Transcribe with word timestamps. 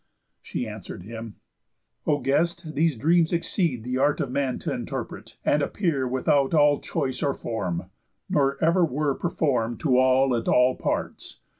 She 0.41 0.67
answer'd 0.67 1.03
him: 1.03 1.35
"O 2.07 2.17
guest, 2.21 2.73
these 2.73 2.97
dreams 2.97 3.31
exceed 3.31 3.83
The 3.83 3.99
art 3.99 4.19
of 4.19 4.31
man 4.31 4.57
t' 4.57 4.71
interpret; 4.71 5.37
and 5.45 5.61
appear 5.61 6.07
Without 6.07 6.55
all 6.55 6.79
choice 6.79 7.21
or 7.21 7.35
form; 7.35 7.91
nor 8.27 8.57
ever 8.63 8.83
were 8.83 9.13
Perform'd 9.13 9.79
to 9.81 9.99
all 9.99 10.35
at 10.35 10.47
all 10.47 10.73
parts. 10.75 11.41